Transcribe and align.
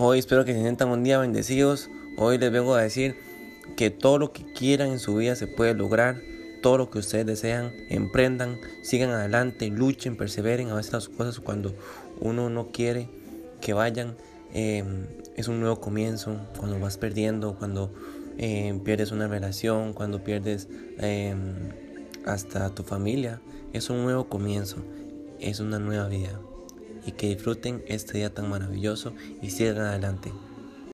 Hoy 0.00 0.20
espero 0.20 0.44
que 0.44 0.54
se 0.54 0.60
sientan 0.60 0.90
un 0.90 1.02
día 1.02 1.18
bendecidos. 1.18 1.90
Hoy 2.16 2.38
les 2.38 2.52
vengo 2.52 2.76
a 2.76 2.82
decir 2.82 3.16
que 3.76 3.90
todo 3.90 4.18
lo 4.18 4.32
que 4.32 4.44
quieran 4.44 4.90
en 4.92 5.00
su 5.00 5.16
vida 5.16 5.34
se 5.34 5.48
puede 5.48 5.74
lograr. 5.74 6.20
Todo 6.62 6.78
lo 6.78 6.88
que 6.88 7.00
ustedes 7.00 7.26
desean, 7.26 7.72
emprendan, 7.88 8.60
sigan 8.82 9.10
adelante, 9.10 9.66
luchen, 9.70 10.16
perseveren. 10.16 10.68
A 10.70 10.74
veces 10.74 10.92
las 10.92 11.08
cosas 11.08 11.40
cuando 11.40 11.74
uno 12.20 12.48
no 12.48 12.68
quiere 12.68 13.08
que 13.60 13.72
vayan, 13.72 14.14
em, 14.54 15.06
es 15.34 15.48
un 15.48 15.58
nuevo 15.58 15.80
comienzo. 15.80 16.46
Cuando 16.56 16.78
vas 16.78 16.96
perdiendo, 16.96 17.56
cuando 17.58 17.92
em, 18.38 18.78
pierdes 18.78 19.10
una 19.10 19.26
relación, 19.26 19.94
cuando 19.94 20.22
pierdes 20.22 20.68
em, 20.98 21.70
hasta 22.24 22.72
tu 22.72 22.84
familia, 22.84 23.40
es 23.72 23.90
un 23.90 24.04
nuevo 24.04 24.28
comienzo, 24.28 24.76
es 25.40 25.58
una 25.58 25.80
nueva 25.80 26.06
vida 26.06 26.38
y 27.08 27.12
que 27.12 27.28
disfruten 27.28 27.82
este 27.86 28.18
día 28.18 28.34
tan 28.34 28.50
maravilloso 28.50 29.14
y 29.40 29.48
sigan 29.48 29.86
adelante. 29.86 30.30